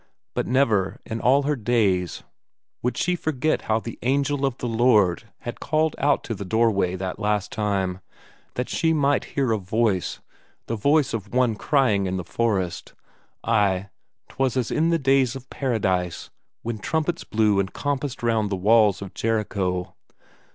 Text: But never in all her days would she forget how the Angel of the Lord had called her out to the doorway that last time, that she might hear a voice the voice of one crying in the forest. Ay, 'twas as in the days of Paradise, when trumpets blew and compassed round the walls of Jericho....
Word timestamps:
But 0.33 0.47
never 0.47 0.99
in 1.05 1.21
all 1.21 1.43
her 1.43 1.55
days 1.55 2.23
would 2.81 2.97
she 2.97 3.15
forget 3.15 3.61
how 3.69 3.79
the 3.79 3.99
Angel 4.01 4.47
of 4.47 4.57
the 4.57 4.67
Lord 4.67 5.25
had 5.41 5.59
called 5.59 5.93
her 5.95 6.03
out 6.05 6.23
to 6.23 6.33
the 6.33 6.43
doorway 6.43 6.95
that 6.95 7.19
last 7.19 7.51
time, 7.51 7.99
that 8.55 8.67
she 8.67 8.93
might 8.93 9.25
hear 9.37 9.51
a 9.51 9.59
voice 9.59 10.19
the 10.65 10.75
voice 10.75 11.13
of 11.13 11.35
one 11.35 11.53
crying 11.55 12.07
in 12.07 12.17
the 12.17 12.23
forest. 12.23 12.95
Ay, 13.43 13.89
'twas 14.27 14.57
as 14.57 14.71
in 14.71 14.89
the 14.89 14.97
days 14.97 15.35
of 15.35 15.51
Paradise, 15.51 16.31
when 16.63 16.79
trumpets 16.79 17.23
blew 17.23 17.59
and 17.59 17.71
compassed 17.73 18.23
round 18.23 18.49
the 18.49 18.55
walls 18.55 19.03
of 19.03 19.13
Jericho.... 19.13 19.93